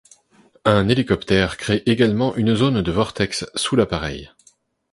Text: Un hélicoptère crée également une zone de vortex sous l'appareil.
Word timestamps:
Un 0.65 0.89
hélicoptère 0.89 1.57
crée 1.57 1.83
également 1.85 2.35
une 2.35 2.55
zone 2.55 2.81
de 2.81 2.91
vortex 2.91 3.45
sous 3.53 3.75
l'appareil. 3.75 4.31